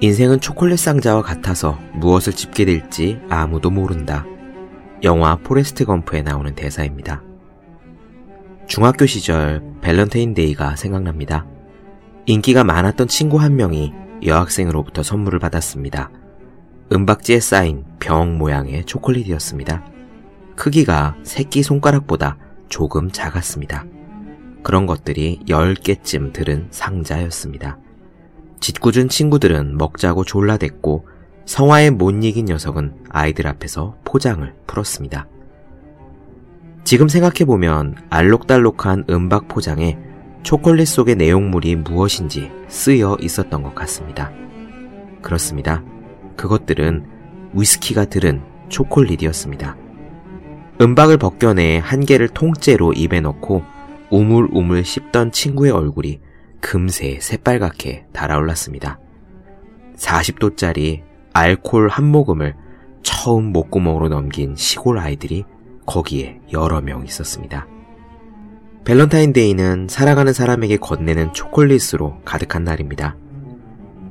[0.00, 4.24] 인생은 초콜릿 상자와 같아서 무엇을 집게 될지 아무도 모른다.
[5.02, 7.22] 영화 포레스트 검프에 나오는 대사입니다.
[8.68, 11.46] 중학교 시절 밸런테인데이가 생각납니다.
[12.26, 13.92] 인기가 많았던 친구 한 명이
[14.24, 16.10] 여학생으로부터 선물을 받았습니다.
[16.92, 19.84] 은박지에 쌓인 병 모양의 초콜릿이었습니다.
[20.54, 22.36] 크기가 새끼 손가락보다
[22.68, 23.84] 조금 작았습니다.
[24.62, 27.78] 그런 것들이 10개쯤 들은 상자였습니다.
[28.60, 31.06] 짓궂은 친구들은 먹자고 졸라댔고
[31.44, 35.26] 성화에 못 이긴 녀석은 아이들 앞에서 포장을 풀었습니다.
[36.84, 39.98] 지금 생각해보면 알록달록한 은박 포장에
[40.42, 44.32] 초콜릿 속의 내용물이 무엇인지 쓰여 있었던 것 같습니다.
[45.22, 45.82] 그렇습니다.
[46.36, 47.04] 그것들은
[47.52, 49.76] 위스키가 들은 초콜릿이었습니다.
[50.80, 53.62] 은박을 벗겨내 한 개를 통째로 입에 넣고
[54.10, 56.20] 우물우물 씹던 친구의 얼굴이
[56.60, 58.98] 금세 새빨갛게 달아올랐습니다.
[59.96, 62.54] 40도짜리 알콜 한 모금을
[63.02, 65.44] 처음 목구멍으로 넘긴 시골 아이들이
[65.86, 67.66] 거기에 여러 명 있었습니다.
[68.84, 73.16] 밸런타인데이는 살아가는 사람에게 건네는 초콜릿으로 가득한 날입니다.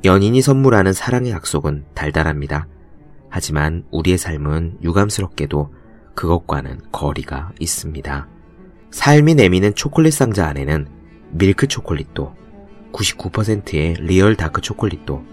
[0.04, 2.68] 연인이 선물하는 사랑의 약속은 달달합니다.
[3.28, 5.72] 하지만 우리의 삶은 유감스럽게도
[6.14, 8.28] 그것과는 거리가 있습니다.
[8.90, 10.97] 삶이 내미는 초콜릿 상자 안에는
[11.30, 12.34] 밀크 초콜릿도
[12.92, 15.24] 99%의 real dark 초콜릿도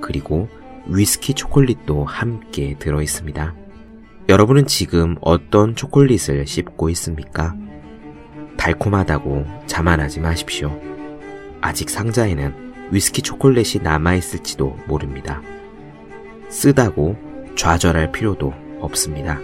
[0.00, 0.48] 그리고
[0.86, 3.54] 위스키 초콜릿도 함께 들어 있습니다.
[4.28, 7.54] 여러분은 지금 어떤 초콜릿을 씹고 있습니까?
[8.56, 10.78] 달콤하다고 자만하지 마십시오.
[11.60, 15.42] 아직 상자에는 위스키 초콜릿이 남아있을지도 모릅니다.
[16.48, 17.16] 쓰다고
[17.56, 19.40] 좌절할 필요도 없습니다.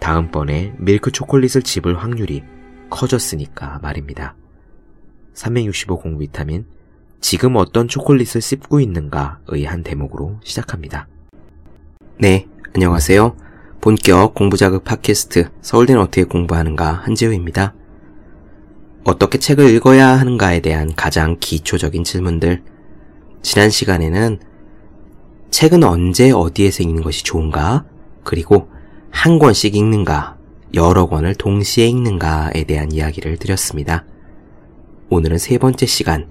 [0.00, 2.42] 다음번에 밀크 초콜릿을 집을 확률이
[2.90, 4.34] 커졌으니까 말입니다.
[5.34, 6.64] 365 공 비타민
[7.20, 11.08] 지금 어떤 초콜릿을 씹고 있는가의 한 대목으로 시작합니다.
[12.18, 13.36] 네, 안녕하세요.
[13.80, 17.74] 본격 공부자극 팟캐스트 서울대는 어떻게 공부하는가 한지우입니다.
[19.04, 22.62] 어떻게 책을 읽어야 하는가에 대한 가장 기초적인 질문들.
[23.42, 24.38] 지난 시간에는
[25.50, 27.84] 책은 언제 어디에서 읽는 것이 좋은가?
[28.22, 28.68] 그리고
[29.10, 30.36] 한 권씩 읽는가?
[30.74, 34.04] 여러 권을 동시에 읽는가에 대한 이야기를 드렸습니다.
[35.14, 36.26] 오늘은 세 번째 시간,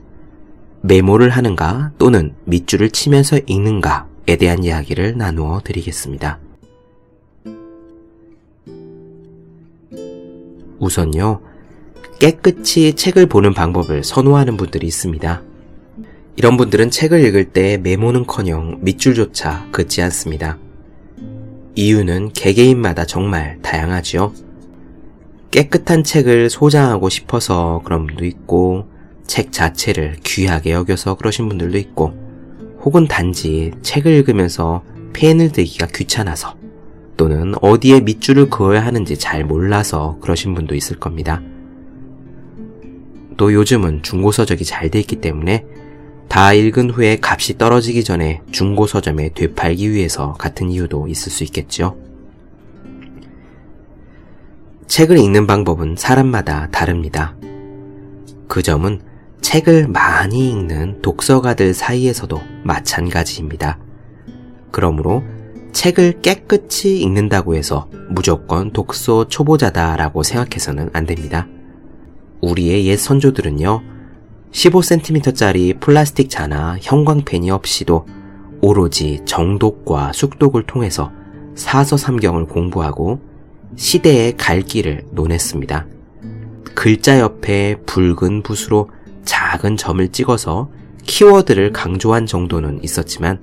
[0.82, 6.38] 메모를 하는가 또는 밑줄을 치면서 읽는가에 대한 이야기를 나누어 드리겠습니다.
[10.80, 11.40] 우선요,
[12.20, 15.42] 깨끗이 책을 보는 방법을 선호하는 분들이 있습니다.
[16.36, 20.58] 이런 분들은 책을 읽을 때 메모는 커녕 밑줄조차 긋지 않습니다.
[21.76, 24.34] 이유는 개개인마다 정말 다양하지요.
[25.54, 28.88] 깨끗한 책을 소장하고 싶어서 그런 분도 있고,
[29.28, 32.12] 책 자체를 귀하게 여겨서 그러신 분들도 있고,
[32.82, 34.84] 혹은 단지 책을 읽으면서
[35.14, 36.56] 펜을 들기가 귀찮아서,
[37.18, 41.40] 또는 어디에 밑줄을 그어야 하는지 잘 몰라서 그러신 분도 있을 겁니다.
[43.38, 45.66] 또 요즘은 중고서적이 잘 돼 있기 때문에
[46.30, 51.96] 다 읽은 후에 값이 떨어지기 전에 중고서점에 되팔기 위해서 같은 이유도 있을 수 있겠죠.
[54.88, 57.36] 책을 읽는 방법은 사람마다 다릅니다.
[58.48, 59.02] 그 점은
[59.42, 63.78] 책을 많이 읽는 독서가들 사이에서도 마찬가지입니다.
[64.72, 65.24] 그러므로
[65.74, 71.48] 책을 깨끗이 읽는다고 해서 무조건 독서 초보자다라고 생각해서는 안 됩니다.
[72.42, 73.82] 우리의 옛 선조들은요,
[74.52, 78.06] 15cm짜리 플라스틱 자나 형광펜이 없이도
[78.62, 81.12] 오로지 정독과 숙독을 통해서
[81.56, 83.33] 사서삼경을 공부하고
[83.76, 85.88] 시대의 갈 길을 논했습니다.
[86.76, 88.90] 글자 옆에 붉은 붓으로
[89.26, 90.70] 작은 점을 찍어서
[91.04, 93.40] 키워드를 강조한 정도는 있었지만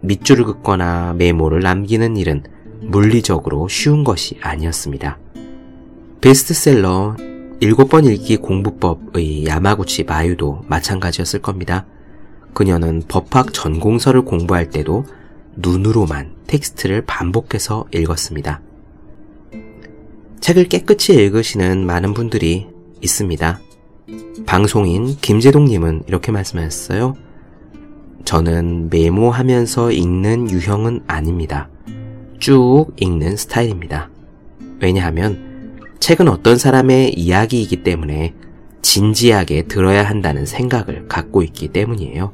[0.00, 2.44] 밑줄을 긋거나 메모를 남기는 일은
[2.80, 5.18] 물리적으로 쉬운 것이 아니었습니다.
[6.20, 7.16] 베스트셀러
[7.60, 11.86] 7번 읽기 공부법의 야마구치 마유도 마찬가지였을 겁니다.
[12.54, 15.04] 그녀는 법학 전공서를 공부할 때도
[15.56, 18.60] 눈으로만 텍스트를 반복해서 읽었습니다.
[20.40, 22.66] 책을 깨끗이 읽으시는 많은 분들이
[23.00, 23.60] 있습니다.
[24.46, 27.14] 방송인 김재동님은 이렇게 말씀하셨어요.
[28.24, 31.68] 저는 메모하면서 읽는 유형은 아닙니다.
[32.38, 34.10] 쭉 읽는 스타일입니다.
[34.80, 38.34] 왜냐하면 책은 어떤 사람의 이야기이기 때문에
[38.82, 42.32] 진지하게 들어야 한다는 생각을 갖고 있기 때문이에요.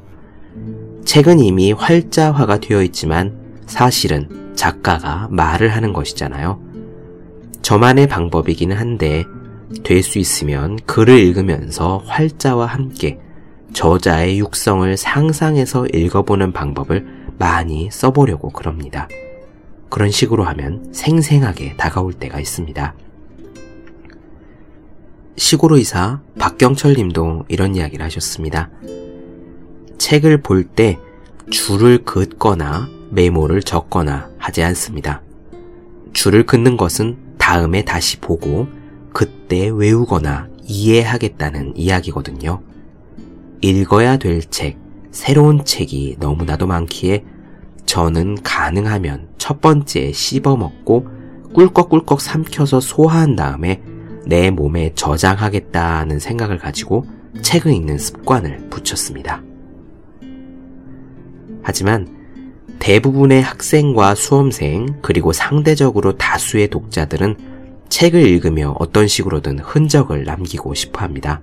[1.05, 6.64] 책은 이미 활자화가 되어 있지만 사실은 작가가 말을 하는 것이잖아요.
[7.65, 9.25] 저만의 방법이기는 한데
[9.83, 13.19] 될 수 있으면 글을 읽으면서 활자와 함께
[13.73, 17.07] 저자의 육성을 상상해서 읽어보는 방법을
[17.39, 19.07] 많이 써보려고 그럽니다.
[19.89, 22.93] 그런 식으로 하면 생생하게 다가올 때가 있습니다.
[25.35, 28.69] 시골 의사 박경철 님도 이런 이야기를 하셨습니다.
[29.97, 30.99] 책을 볼 때
[31.49, 35.23] 줄을 긋거나 메모를 적거나 하지 않습니다.
[36.13, 38.67] 줄을 긋는 것은 다음에 다시 보고
[39.13, 42.63] 그때 외우거나 이해하겠다는 이야기거든요.
[43.61, 44.79] 읽어야 될 책,
[45.11, 47.23] 새로운 책이 너무나도 많기에
[47.85, 51.07] 저는 가능하면 첫 번째 씹어먹고
[51.53, 53.79] 꿀꺽꿀꺽 삼켜서 소화한 다음에
[54.25, 57.05] 내 몸에 저장하겠다는 생각을 가지고
[57.43, 59.43] 책을 읽는 습관을 붙였습니다.
[61.61, 62.07] 하지만
[62.79, 67.35] 대부분의 학생과 수험생 그리고 상대적으로 다수의 독자들은
[67.89, 71.41] 책을 읽으며 어떤 식으로든 흔적을 남기고 싶어 합니다.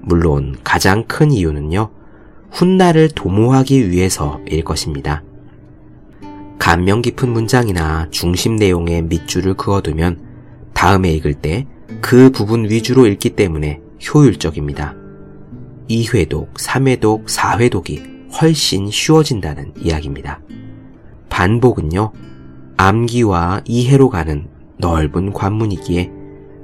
[0.00, 1.90] 물론 가장 큰 이유는요,
[2.50, 5.22] 훗날을 도모하기 위해서일 것입니다.
[6.58, 10.20] 감명 깊은 문장이나 중심 내용의 밑줄을 그어두면
[10.72, 11.66] 다음에 읽을 때
[12.00, 14.94] 그 부분 위주로 읽기 때문에 효율적입니다.
[15.88, 20.40] 2회독, 3회독, 4회독이 훨씬 쉬워진다는 이야기입니다.
[21.28, 22.12] 반복은요,
[22.76, 24.48] 암기와 이해로 가는
[24.78, 26.10] 넓은 관문이기에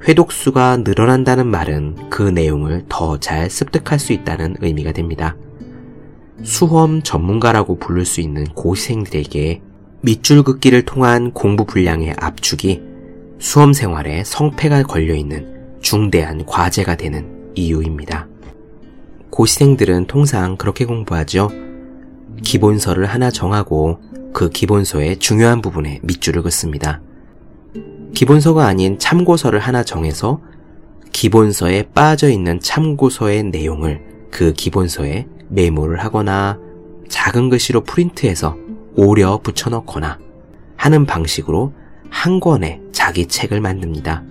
[0.08, 5.36] 회독수가 늘어난다는 말은 그 내용을 더 잘 습득할 수 있다는 의미가 됩니다.
[6.42, 9.60] 수험 전문가라고 부를 수 있는 고시생들에게
[10.00, 12.80] 밑줄 긋기를 통한 공부 분량의 압축이
[13.38, 18.29] 수험 생활에 성패가 걸려있는 중대한 과제가 되는 이유입니다.
[19.30, 21.50] 고시생들은 통상 그렇게 공부하죠.
[22.42, 24.00] 기본서를 하나 정하고
[24.32, 27.00] 그 기본서의 중요한 부분에 밑줄을 긋습니다.
[28.14, 30.40] 기본서가 아닌 참고서를 하나 정해서
[31.12, 36.58] 기본서에 빠져 있는 참고서의 내용을 그 기본서에 메모를 하거나
[37.08, 38.56] 작은 글씨로 프린트해서
[38.96, 40.18] 오려 붙여넣거나
[40.76, 41.72] 하는 방식으로
[42.08, 44.22] 한 권의 자기 책을 만듭니다.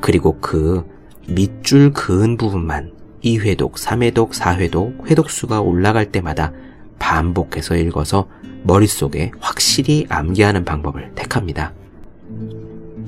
[0.00, 0.84] 그리고 그
[1.28, 6.52] 밑줄 그은 부분만 2회독, 3회독, 4회독, 회독수가 올라갈 때마다
[6.98, 8.28] 반복해서 읽어서
[8.62, 11.72] 머릿속에 확실히 암기하는 방법을 택합니다.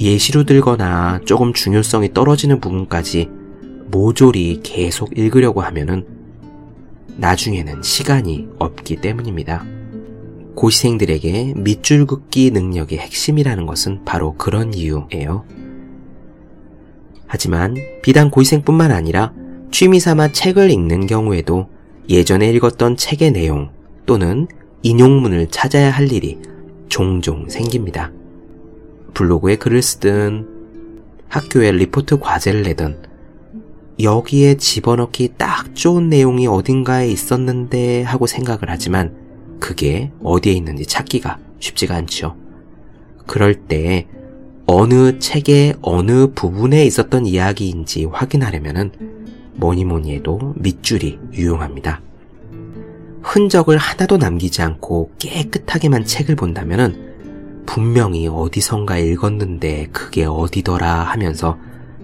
[0.00, 3.29] 예시로 들거나 조금 중요성이 떨어지는 부분까지
[3.91, 6.06] 모조리 계속 읽으려고 하면은
[7.17, 9.64] 나중에는 시간이 없기 때문입니다.
[10.55, 15.44] 고시생들에게 밑줄 긋기 능력의 핵심이라는 것은 바로 그런 이유예요.
[17.26, 19.32] 하지만 비단 고시생뿐만 아니라
[19.72, 21.66] 취미 삼아 책을 읽는 경우에도
[22.10, 23.70] 예전에 읽었던 책의 내용
[24.04, 24.46] 또는
[24.82, 26.38] 인용문을 찾아야 할 일이
[26.90, 28.12] 종종 생깁니다.
[29.14, 30.46] 블로그에 글을 쓰든
[31.28, 32.98] 학교에 리포트 과제를 내든
[33.98, 39.16] 여기에 집어넣기 딱 좋은 내용이 어딘가에 있었는데 하고 생각을 하지만
[39.58, 42.36] 그게 어디에 있는지 찾기가 쉽지가 않죠.
[43.26, 44.06] 그럴 때
[44.66, 49.21] 어느 책의 어느 부분에 있었던 이야기인지 확인하려면은
[49.54, 52.00] 뭐니 뭐니 해도 밑줄이 유용합니다.
[53.22, 57.12] 흔적을 하나도 남기지 않고 깨끗하게만 책을 본다면은
[57.66, 61.56] 분명히 어디선가 읽었는데 그게 어디더라 하면서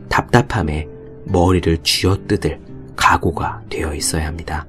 [0.09, 0.87] 답답함에
[1.25, 2.61] 머리를 쥐어뜯을
[2.97, 4.67] 각오가 되어 있어야 합니다.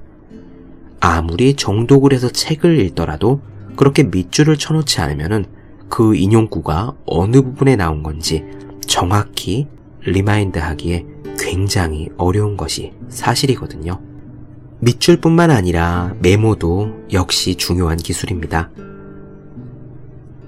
[1.00, 3.40] 아무리 정독을 해서 책을 읽더라도
[3.76, 5.46] 그렇게 밑줄을 쳐놓지 않으면
[5.88, 8.44] 그 인용구가 어느 부분에 나온 건지
[8.86, 9.66] 정확히
[10.04, 11.06] remind 하기에
[11.38, 14.00] 굉장히 어려운 것이 사실이거든요.
[14.80, 18.70] 밑줄뿐만 아니라 메모도 역시 중요한 기술입니다.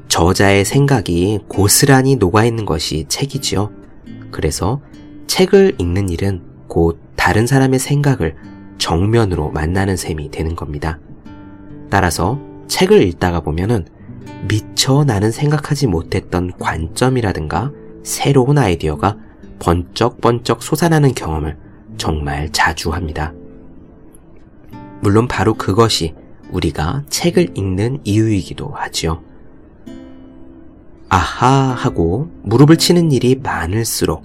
[0.08, 3.70] 저자의 생각이 고스란히 녹아있는 것이 책이지요.
[4.30, 4.80] 그래서
[5.26, 8.36] 책을 읽는 일은 곧 다른 사람의 생각을
[8.78, 10.98] 정면으로 만나는 셈이 되는 겁니다.
[11.88, 13.86] 따라서 책을 읽다가 보면은
[14.48, 17.70] 미처 나는 생각하지 못했던 관점이라든가
[18.02, 19.16] 새로운 아이디어가
[19.58, 21.56] 번쩍번쩍 솟아나는 경험을
[21.96, 23.32] 정말 자주 합니다.
[25.00, 26.14] 물론 바로 그것이
[26.50, 29.22] 우리가 책을 읽는 이유이기도 하지요.
[31.08, 34.24] 아하 하고 무릎을 치는 일이 많을수록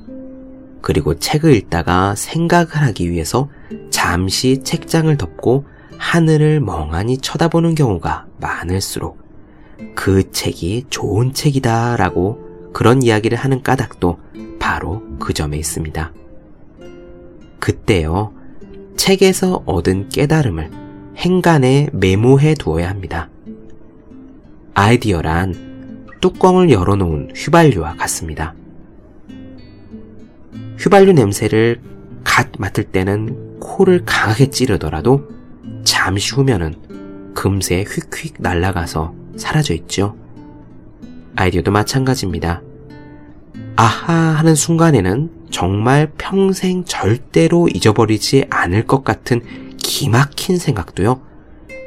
[0.81, 3.49] 그리고 책을 읽다가 생각을 하기 위해서
[3.89, 5.65] 잠시 책장을 덮고
[5.97, 9.17] 하늘을 멍하니 쳐다보는 경우가 많을수록
[9.95, 14.19] 그 책이 좋은 책이다 라고 그런 이야기를 하는 까닭도
[14.59, 16.13] 바로 그 점에 있습니다.
[17.59, 18.33] 그때요,
[18.95, 20.71] 책에서 얻은 깨달음을
[21.17, 23.29] 행간에 메모해 두어야 합니다.
[24.73, 28.53] 아이디어란 뚜껑을 열어놓은 휘발유와 같습니다.
[30.79, 31.81] 휘발유 냄새를
[32.23, 35.27] 갓 맡을 때는 코를 강하게 찌르더라도
[35.83, 36.75] 잠시 후면은
[37.33, 40.15] 금세 휙휙 날아가서 사라져 있죠.
[41.37, 42.63] 아이디어도 마찬가지입니다.
[43.75, 49.41] 아하 하는 순간에는 정말 평생 절대로 잊어버리지 않을 것 같은
[49.77, 51.21] 기막힌 생각도요.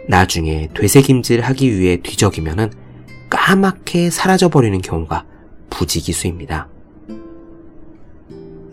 [0.09, 2.71] 나중에 되새김질 하기 위해 뒤적이면은
[3.28, 5.25] 까맣게 사라져버리는 경우가
[5.69, 6.69] 부지기수입니다.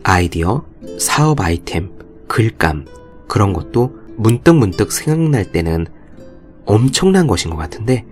[0.04, 0.64] 아이디어,
[1.00, 1.92] 사업 아이템,
[2.28, 2.86] 글감,
[3.28, 5.88] 그런 것도 문득문득 생각날 때는
[6.66, 8.06] 엄청난 것인 것 같은데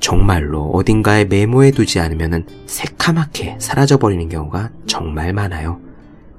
[0.00, 5.80] 정말로 어딘가에 메모해 두지 않으면 새카맣게 사라져버리는 경우가 정말 많아요.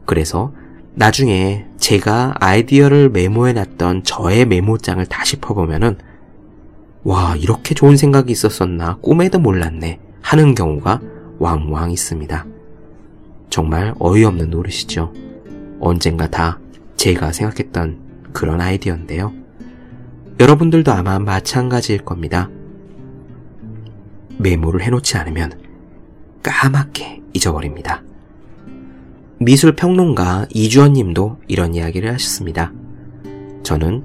[0.05, 0.53] 그래서
[0.95, 5.97] 나중에 제가 아이디어를 메모해 놨던 저의 메모장을 다시 퍼보면은
[7.03, 10.99] 와, 이렇게 좋은 생각이 있었었나 꿈에도 몰랐네 하는 경우가
[11.39, 12.45] 왕왕 있습니다.
[13.49, 15.13] 정말 어이없는 노릇이죠.
[15.79, 16.59] 언젠가 다
[16.97, 17.97] 제가 생각했던
[18.33, 19.31] 그런 아이디어인데요.
[20.39, 22.49] 여러분들도 아마 마찬가지일 겁니다.
[24.39, 25.51] 메모를 해놓지 않으면
[26.41, 28.03] 까맣게 잊어버립니다.
[29.37, 32.73] 미술 평론가 이주원 님도 이런 이야기를 하셨습니다.
[33.63, 34.03] 저는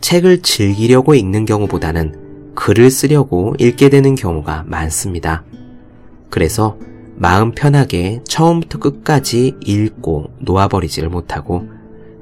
[0.00, 5.44] 책을 즐기려고 읽는 경우보다는 글을 쓰려고 읽게 되는 경우가 많습니다.
[6.30, 6.78] 그래서
[7.16, 11.68] 마음 편하게 처음부터 끝까지 읽고 놓아버리지를 못하고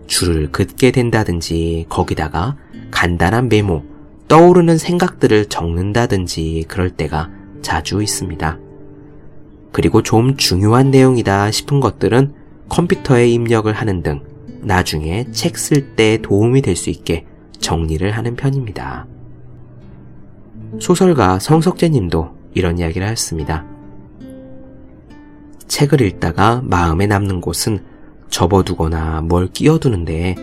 [0.07, 2.57] 줄을 긋게 된다든지 거기다가
[2.91, 3.85] 간단한 메모,
[4.29, 7.31] 떠오르는 생각들을 적는다든지 그럴 때가
[7.63, 8.59] 자주 있습니다.
[9.73, 12.35] 그리고 좀 중요한 내용이다 싶은 것들은
[12.69, 14.23] 컴퓨터에 입력을 하는 등
[14.63, 17.27] 나중에 책 쓸 때 도움이 될 수 있게
[17.59, 19.07] 정리를 하는 편입니다.
[20.81, 23.67] 소설가 성석재 님도 이런 이야기를 하였습니다.
[25.67, 27.85] 책을 읽다가 마음에 남는 곳은
[28.29, 30.35] 접어두거나 뭘 끼워두는데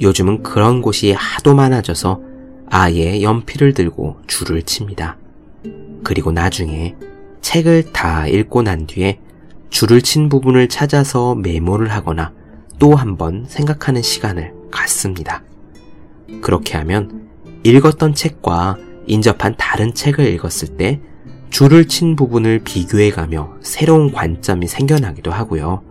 [0.00, 2.20] 요즘은 그런 곳이 하도 많아져서
[2.66, 5.16] 아예 연필을 들고 줄을 칩니다.
[6.04, 6.94] 그리고 나중에
[7.40, 9.20] 책을 다 읽고 난 뒤에
[9.70, 12.32] 줄을 친 부분을 찾아서 메모를 하거나
[12.78, 15.42] 또 한 번 생각하는 시간을 갖습니다.
[16.40, 17.28] 그렇게 하면
[17.62, 21.00] 읽었던 책과 인접한 다른 책을 읽었을 때
[21.50, 25.82] 줄을 친 부분을 비교해가며 새로운 관점이 생겨나기도 하고요.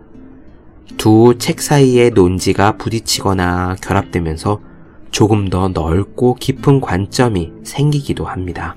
[0.98, 4.60] 두 책 사이의 논지가 부딪히거나 결합되면서
[5.10, 8.76] 조금 더 넓고 깊은 관점이 생기기도 합니다.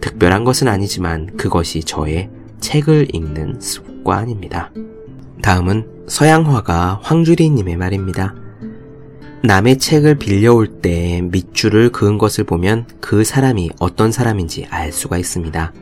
[0.00, 2.30] 특별한 것은 아니지만 그것이 저의
[2.60, 4.72] 책을 읽는 습관입니다.
[5.42, 8.34] 다음은 서양화가 황주리님의 말입니다.
[9.42, 15.72] 남의 책을 빌려올 때 밑줄을 그은 것을 보면 그 사람이 어떤 사람인지 알 수가 있습니다.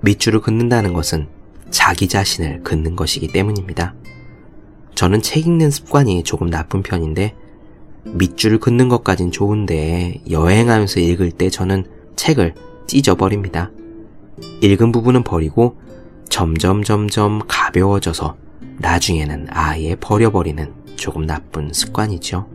[0.00, 1.28] 밑줄을 긋는다는 것은
[1.70, 3.94] 자기 자신을 긋는 것이기 때문입니다.
[4.94, 7.36] 저는 책 읽는 습관이 조금 나쁜 편인데
[8.04, 11.84] 밑줄을 긋는 것까진 좋은데 여행하면서 읽을 때 저는
[12.16, 12.54] 책을
[12.88, 13.70] 찢어버립니다.
[14.60, 15.78] 읽은 부분은 버리고
[16.28, 18.36] 점점 점점 가벼워져서
[18.78, 22.48] 나중에는 아예 버려버리는 조금 나쁜 습관이죠.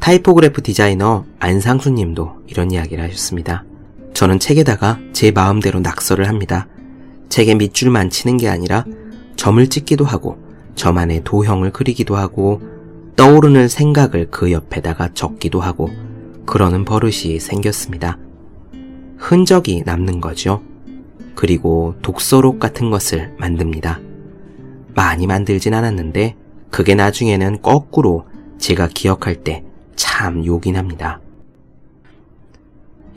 [0.00, 3.64] 타이포그래피 디자이너 안상수 님도 이런 이야기를 하셨습니다.
[4.12, 6.66] 저는 책에다가 제 마음대로 낙서를 합니다.
[7.28, 8.84] 책에 밑줄만 치는 게 아니라
[9.36, 10.38] 점을 찍기도 하고
[10.74, 12.60] 저만의 도형을 그리기도 하고
[13.16, 15.90] 떠오르는 생각을 그 옆에다가 적기도 하고
[16.46, 18.18] 그러는 버릇이 생겼습니다.
[19.20, 20.62] 흔적이 남는 거죠.
[21.34, 24.00] 그리고 독서록 같은 것을 만듭니다.
[24.94, 26.36] 많이 만들진 않았는데
[26.70, 28.26] 그게 나중에는 거꾸로
[28.58, 31.20] 제가 기억할 때참 요긴합니다.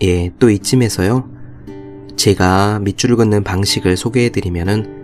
[0.04, 1.30] 예, 또 이쯤에서요.
[2.18, 5.02] 제가 밑줄을 긋는 방식을 소개해드리면은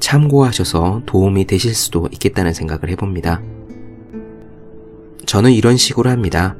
[0.00, 3.42] 참고하셔서 도움이 되실 수도 있겠다는 생각을 해봅니다.
[5.26, 6.56] 저는 이런 식으로 합니다.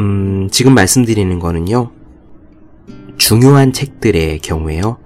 [0.00, 1.90] 음, 지금 말씀드리는 거는요.
[3.18, 4.96] 중요한 책들의 경우에요.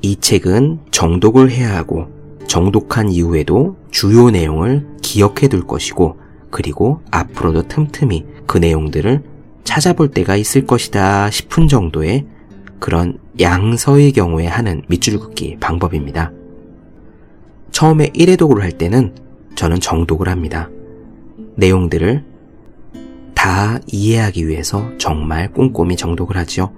[0.00, 2.08] 이 책은 정독을 해야 하고
[2.46, 6.18] 정독한 이후에도 주요 내용을 기억해 둘 것이고
[6.50, 9.22] 그리고 앞으로도 틈틈이 그 내용들을
[9.64, 12.26] 찾아볼 때가 있을 것이다 싶은 정도의
[12.78, 16.32] 그런 양서의 경우에 하는 밑줄 긋기 방법입니다.
[17.70, 19.14] 처음에 1회독을 할 때는
[19.56, 20.70] 저는 정독을 합니다.
[21.56, 22.31] 내용들을
[23.42, 26.72] 다 이해하기 위해서 정말 꼼꼼히 정독을 하죠.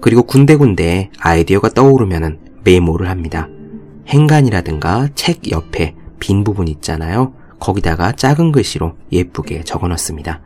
[0.00, 3.48] 그리고 군데군데 아이디어가 떠오르면 메모를 합니다.
[4.06, 7.34] 행간이라든가 책 옆에 빈 부분 있잖아요.
[7.58, 10.42] 거기다가 작은 글씨로 예쁘게 적어 놨습니다.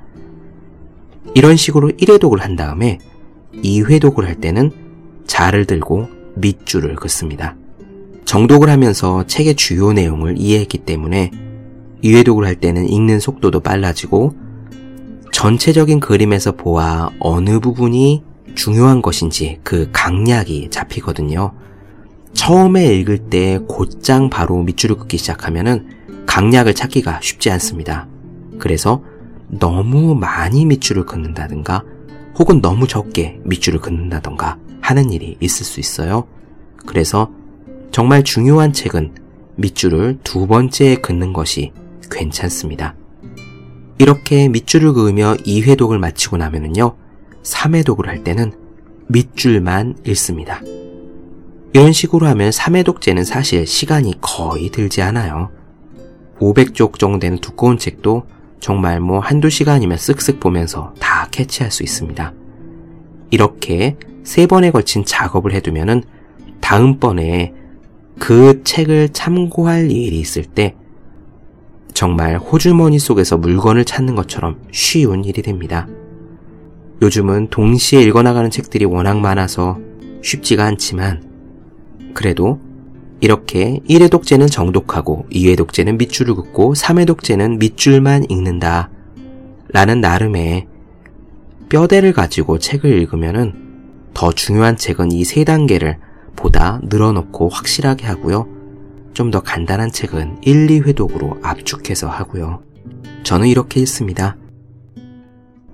[1.34, 2.96] 이런 식으로 1회독을 한 다음에
[3.52, 4.70] 2회독을 할 때는
[5.26, 7.54] 자를 들고 밑줄을 긋습니다.
[8.24, 11.32] 정독을 하면서 책의 주요 내용을 이해했기 때문에
[12.00, 14.47] 이해독을 할 때는 읽는 속도도 빨라지고
[15.38, 18.24] 전체적인 그림에서 보아 어느 부분이
[18.56, 21.52] 중요한 것인지 그 강약이 잡히거든요.
[22.32, 25.90] 처음에 읽을 때 곧장 바로 밑줄을 긋기 시작하면은
[26.26, 28.08] 강약을 찾기가 쉽지 않습니다.
[28.58, 29.04] 그래서
[29.46, 31.84] 너무 많이 밑줄을 긋는다든가
[32.36, 36.26] 혹은 너무 적게 밑줄을 긋는다던가 하는 일이 있을 수 있어요.
[36.84, 37.30] 그래서
[37.92, 39.14] 정말 중요한 책은
[39.54, 41.70] 밑줄을 두 번째에 긋는 것이
[42.10, 42.96] 괜찮습니다.
[43.98, 46.96] 이렇게 밑줄을 그으며 2회독을 마치고 나면은요,
[47.42, 48.52] 3회독을 할 때는
[49.08, 50.60] 밑줄만 읽습니다.
[51.72, 55.50] 이런 식으로 하면 3회독제는 사실 시간이 거의 들지 않아요.
[56.38, 58.24] 500쪽 정도 되는 두꺼운 책도
[58.60, 62.32] 정말 뭐 한두 시간이면 쓱쓱 보면서 다 캐치할 수 있습니다.
[63.30, 66.04] 이렇게 세 번에 걸친 작업을 해두면은
[66.60, 67.54] 다음번에
[68.18, 70.74] 그 책을 참고할 일이 있을 때
[71.98, 75.88] 정말 호주머니 속에서 물건을 찾는 것처럼 쉬운 일이 됩니다.
[77.02, 79.80] 요즘은 동시에 읽어나가는 책들이 워낙 많아서
[80.22, 81.24] 쉽지가 않지만
[82.14, 82.60] 그래도
[83.18, 88.90] 이렇게 1회 독재는 정독하고 2회 독재는 밑줄을 긋고 3회 독재는 밑줄만 읽는다
[89.70, 90.68] 라는 나름의
[91.68, 93.54] 뼈대를 가지고 책을 읽으면은
[94.14, 95.98] 더 중요한 책은 이 세 단계를
[96.36, 98.57] 보다 늘어놓고 확실하게 하고요.
[99.14, 102.62] 좀 더 간단한 책은 1, 2회독으로 압축해서 하고요.
[103.24, 104.36] 저는 이렇게 읽습니다.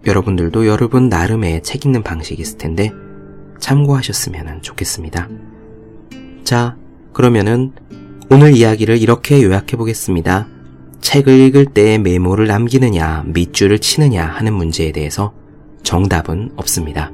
[0.07, 2.93] 여러분들도 여러분 나름의 책 읽는 방식이 있을 텐데
[3.59, 5.29] 참고하셨으면 좋겠습니다.
[6.43, 6.76] 자,
[7.12, 7.73] 그러면은
[8.31, 10.49] 오늘 이야기를 이렇게 요약해 보겠습니다.
[11.00, 15.33] 책을 읽을 때 메모를 남기느냐, 밑줄을 치느냐 하는 문제에 대해서
[15.83, 17.12] 정답은 없습니다.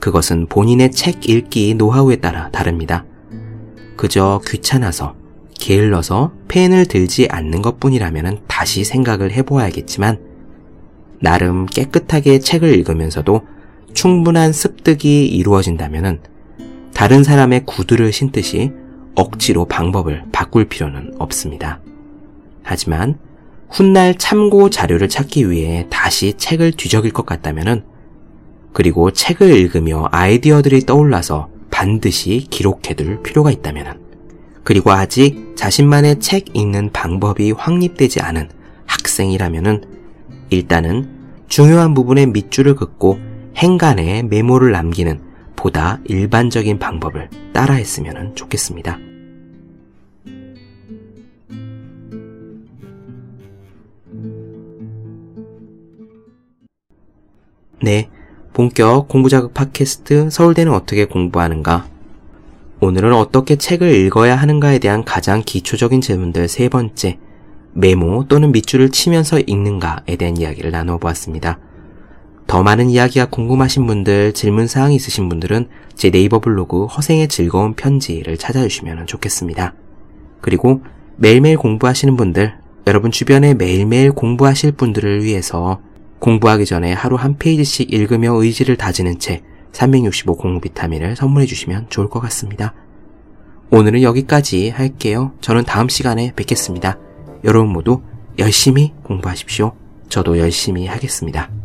[0.00, 3.04] 그것은 본인의 책 읽기 노하우에 따라 다릅니다.
[3.96, 5.17] 그저 귀찮아서,
[5.58, 10.18] 게을러서 펜을 들지 않는 것 뿐이라면 다시 생각을 해보아야겠지만,
[11.20, 13.42] 나름 깨끗하게 책을 읽으면서도
[13.92, 16.20] 충분한 습득이 이루어진다면
[16.94, 18.72] 다른 사람의 구두를 신듯이
[19.14, 21.80] 억지로 방법을 바꿀 필요는 없습니다.
[22.62, 23.18] 하지만
[23.68, 27.84] 훗날 참고 자료를 찾기 위해 다시 책을 뒤적일 것 같다면
[28.72, 34.07] 그리고 책을 읽으며 아이디어들이 떠올라서 반드시 기록해둘 필요가 있다면
[34.68, 38.50] 그리고 아직 자신만의 책 읽는 방법이 확립되지 않은
[38.84, 39.86] 학생이라면
[40.50, 41.08] 일단은
[41.48, 43.18] 중요한 부분에 밑줄을 긋고
[43.56, 45.22] 행간에 메모를 남기는
[45.56, 48.98] 보다 일반적인 방법을 따라했으면 좋겠습니다.
[57.80, 58.10] 네.
[58.52, 61.97] 본격 공부자극 팟캐스트 서울대는 어떻게 공부하는가?
[62.80, 67.18] 오늘은 어떻게 책을 읽어야 하는가에 대한 가장 기초적인 질문들 세 번째,
[67.72, 71.58] 메모 또는 밑줄을 치면서 읽는가에 대한 이야기를 나누어 보았습니다.
[72.46, 79.06] 더 많은 이야기가 궁금하신 분들, 질문사항 있으신 분들은 제 네이버 블로그 허생의 즐거운 편지를 찾아주시면
[79.06, 79.74] 좋겠습니다.
[80.40, 80.82] 그리고
[81.16, 82.54] 매일매일 공부하시는 분들,
[82.86, 85.80] 여러분 주변에 매일매일 공부하실 분들을 위해서
[86.20, 92.08] 공부하기 전에 하루 한 페이지씩 읽으며 의지를 다지는 책 365 공부 비타민을 선물해 주시면 좋을
[92.08, 92.74] 것 같습니다.
[93.70, 95.32] 오늘은 여기까지 할게요.
[95.40, 96.98] 저는 다음 시간에 뵙겠습니다.
[97.44, 98.02] 여러분 모두
[98.38, 99.74] 열심히 공부하십시오.
[100.08, 101.57] 저도 열심히 하겠습니다.